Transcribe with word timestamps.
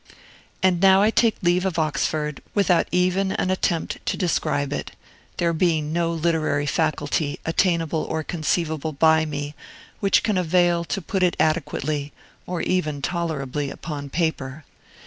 And 0.63 0.79
now 0.79 1.03
I 1.03 1.11
take 1.11 1.35
leave 1.43 1.63
of 1.63 1.77
Oxford 1.77 2.41
without 2.55 2.87
even 2.91 3.33
an 3.33 3.51
attempt 3.51 4.03
to 4.07 4.17
describe 4.17 4.73
it, 4.73 4.93
there 5.37 5.53
being 5.53 5.93
no 5.93 6.11
literary 6.11 6.65
faculty, 6.65 7.39
attainable 7.45 8.03
or 8.05 8.23
conceivable 8.23 8.93
by 8.93 9.25
me, 9.25 9.53
which 9.99 10.23
can 10.23 10.39
avail 10.39 10.83
to 10.85 11.03
put 11.03 11.21
it 11.21 11.35
adequately, 11.39 12.13
or 12.47 12.63
even 12.63 13.03
tolerably, 13.03 13.69
upon 13.69 14.09
paper. 14.09 14.65